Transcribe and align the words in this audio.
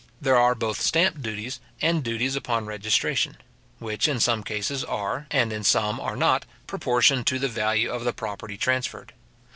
}there 0.19 0.35
are 0.35 0.55
both 0.55 0.81
stamp 0.81 1.21
duties 1.21 1.59
and 1.79 2.03
duties 2.03 2.35
upon 2.35 2.65
registration; 2.65 3.37
which 3.77 4.07
in 4.07 4.19
some 4.19 4.41
cases 4.41 4.83
are, 4.83 5.27
and 5.29 5.53
in 5.53 5.63
some 5.63 5.99
are 5.99 6.15
not, 6.15 6.43
proportioned 6.65 7.27
to 7.27 7.37
the 7.37 7.47
value 7.47 7.91
of 7.91 8.03
the 8.03 8.11
property 8.11 8.57
transferred. 8.57 9.13